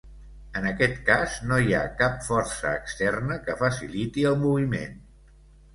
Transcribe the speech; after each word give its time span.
En 0.61 0.63
aquest 0.69 0.95
cas, 1.09 1.35
no 1.51 1.59
hi 1.65 1.75
ha 1.77 1.83
cap 2.01 2.17
força 2.31 2.73
externa 2.81 3.41
que 3.49 3.61
faciliti 3.63 4.29
el 4.33 4.43
moviment. 4.47 4.99